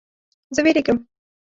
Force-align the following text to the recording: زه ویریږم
زه 0.55 0.59
ویریږم 0.65 0.97